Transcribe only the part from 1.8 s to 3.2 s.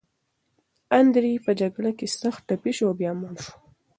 کې سخت ټپي شو او بیا